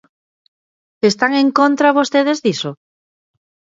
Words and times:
¿Están 1.09 1.31
en 1.43 1.47
contra 1.59 1.95
vostedes 1.97 2.37
diso? 2.45 2.71